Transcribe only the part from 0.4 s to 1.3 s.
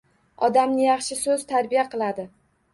Odamni yaxshi